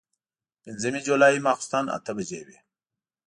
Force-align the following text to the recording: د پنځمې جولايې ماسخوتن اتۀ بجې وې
د 0.03 0.03
پنځمې 0.65 0.99
جولايې 1.07 1.43
ماسخوتن 1.45 1.85
اتۀ 1.97 2.11
بجې 2.17 2.41
وې 2.47 2.57